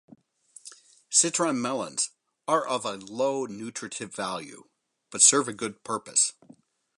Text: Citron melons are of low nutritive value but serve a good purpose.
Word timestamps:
Citron 1.11 1.61
melons 1.61 2.09
are 2.47 2.65
of 2.65 2.85
low 3.03 3.45
nutritive 3.45 4.11
value 4.15 4.63
but 5.11 5.21
serve 5.21 5.47
a 5.47 5.53
good 5.53 5.83
purpose. 5.83 6.33